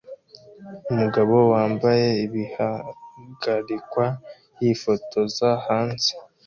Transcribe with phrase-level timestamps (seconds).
[0.91, 4.05] Umugabo wambaye ibihagarikwa
[4.61, 6.11] yifotoza hanze